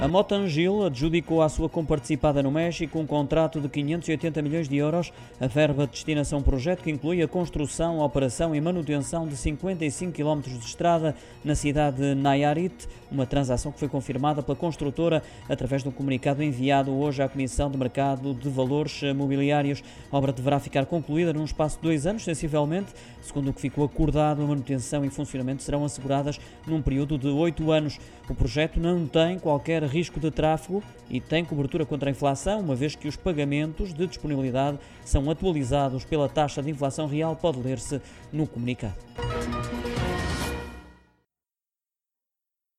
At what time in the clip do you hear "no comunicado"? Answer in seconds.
38.32-38.94